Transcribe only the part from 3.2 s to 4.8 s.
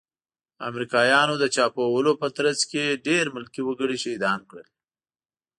ملکي وګړي شهيدان کړل.